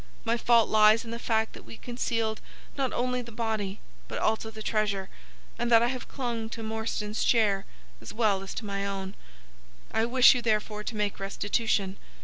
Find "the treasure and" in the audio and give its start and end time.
4.49-5.71